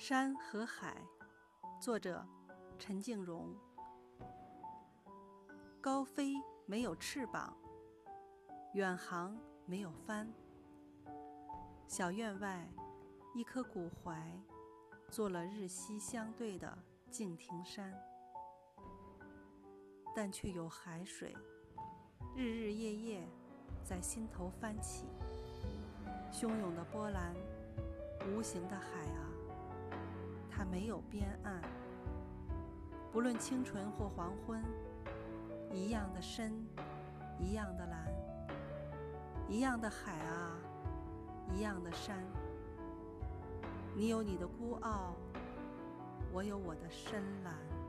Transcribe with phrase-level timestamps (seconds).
[0.00, 0.96] 山和海，
[1.78, 2.26] 作者
[2.78, 3.54] 陈静荣。
[5.78, 6.32] 高飞
[6.64, 7.54] 没有翅膀，
[8.72, 10.26] 远航没有帆。
[11.86, 12.66] 小院外，
[13.34, 14.42] 一棵古槐，
[15.10, 16.78] 做了日夕相对的
[17.10, 17.92] 敬亭山，
[20.16, 21.36] 但却有海水，
[22.34, 23.28] 日日夜夜
[23.84, 25.04] 在心头翻起，
[26.32, 27.36] 汹涌的波澜，
[28.32, 29.29] 无形的海啊！
[30.70, 31.60] 没有边岸，
[33.12, 34.62] 不论清晨或黄昏，
[35.72, 36.52] 一样的深，
[37.40, 38.06] 一样的蓝，
[39.48, 40.56] 一样的海啊，
[41.52, 42.16] 一样的山。
[43.96, 45.16] 你有你的孤傲，
[46.32, 47.79] 我有我的深蓝。